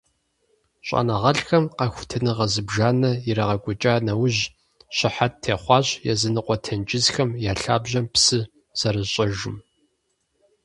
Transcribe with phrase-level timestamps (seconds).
[0.87, 4.41] Щӏэныгъэлӏхэм къэхутэныгъэ зыбжанэ ирагъэкӏуэкӏа нэужь,
[4.97, 8.39] щыхьэт техъуащ языныкъуэ тенджызхэм я лъабжьэм псы
[8.79, 9.57] зэрыщӏэжым.